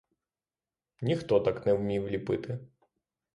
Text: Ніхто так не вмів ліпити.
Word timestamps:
Ніхто 1.01 1.39
так 1.39 1.65
не 1.65 1.73
вмів 1.73 2.07
ліпити. 2.09 2.59